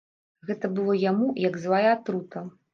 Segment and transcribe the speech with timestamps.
[0.49, 2.47] Гэта было яму, як злая атрута.